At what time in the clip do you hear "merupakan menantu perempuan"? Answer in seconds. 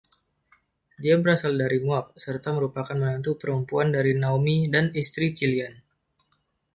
2.57-3.87